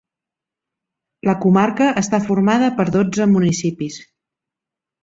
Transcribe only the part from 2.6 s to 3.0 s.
per